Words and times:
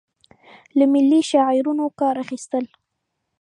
له 0.77 0.85
ملي 0.93 1.21
شعارونو 1.29 1.85
کار 1.99 2.15
اخیستل. 2.23 2.65